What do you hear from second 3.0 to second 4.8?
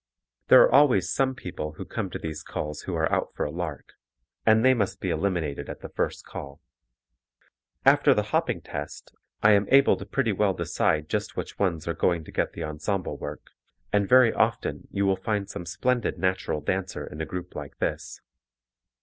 out for a lark, and they